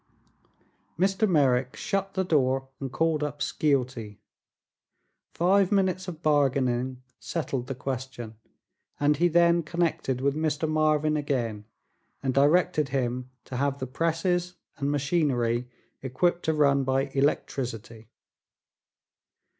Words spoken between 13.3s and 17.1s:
to have the presses and machinery equipped to run by